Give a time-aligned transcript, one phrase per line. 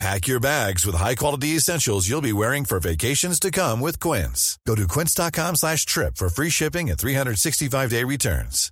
[0.00, 4.58] Pack your bags with high-quality essentials you'll be wearing for vacations to come with Quince.
[4.66, 8.70] Go to quince.com slash trip for free shipping and 365-day returns.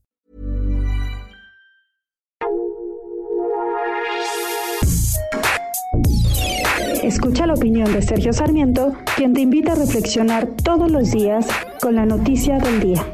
[7.02, 11.46] Escucha la opinión de Sergio Sarmiento, quien te invita a reflexionar todos los días
[11.80, 13.04] con la noticia del día.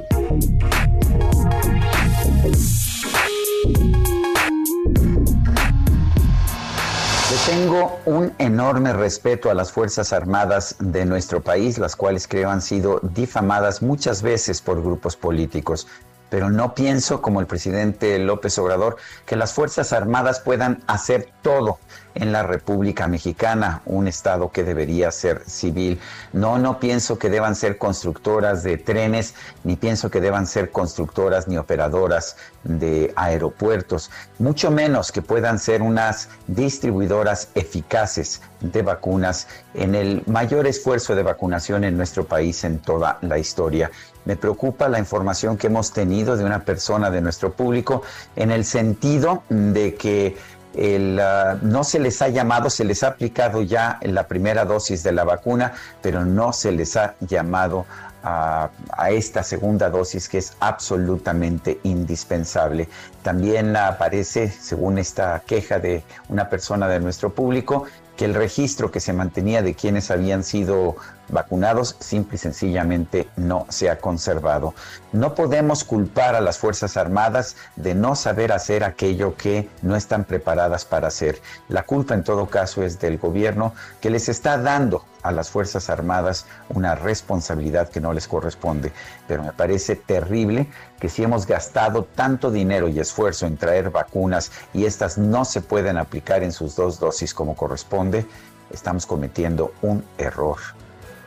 [7.49, 12.61] Tengo un enorme respeto a las Fuerzas Armadas de nuestro país, las cuales creo han
[12.61, 15.87] sido difamadas muchas veces por grupos políticos.
[16.31, 18.97] Pero no pienso, como el presidente López Obrador,
[19.27, 21.79] que las Fuerzas Armadas puedan hacer todo
[22.15, 26.01] en la República Mexicana, un estado que debería ser civil.
[26.33, 31.47] No, no pienso que deban ser constructoras de trenes, ni pienso que deban ser constructoras
[31.47, 39.95] ni operadoras de aeropuertos, mucho menos que puedan ser unas distribuidoras eficaces de vacunas en
[39.95, 43.91] el mayor esfuerzo de vacunación en nuestro país en toda la historia.
[44.25, 48.03] Me preocupa la información que hemos tenido de una persona de nuestro público
[48.37, 50.37] en el sentido de que
[50.77, 55.13] Ah, no se les ha llamado, se les ha aplicado ya la primera dosis de
[55.13, 57.87] la vacuna, pero no se les ha llamado
[58.23, 58.71] a,
[59.11, 62.89] esta segunda dosis que es absolutamente indispensable.
[63.23, 67.85] También aparece, según esta queja de una persona de nuestro público,
[68.17, 70.97] que el registro que se mantenía de quienes habían sido
[71.29, 74.75] vacunados simple y sencillamente no se ha conservado.
[75.13, 80.25] No podemos culpar a las Fuerzas Armadas de no saber hacer aquello que no están
[80.25, 81.41] preparadas para hacer.
[81.69, 85.91] La culpa en todo caso es del gobierno que les está dando a las Fuerzas
[85.91, 88.93] Armadas una responsabilidad que no les corresponde.
[89.27, 90.69] Pero me parece terrible
[91.01, 95.61] que si hemos gastado tanto dinero y esfuerzo en traer vacunas y estas no se
[95.61, 98.27] pueden aplicar en sus dos dosis como corresponde,
[98.71, 100.59] estamos cometiendo un error